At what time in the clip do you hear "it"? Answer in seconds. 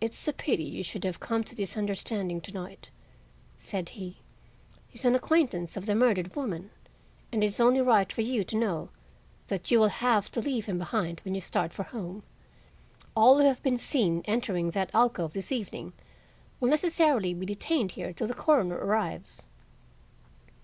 7.42-7.48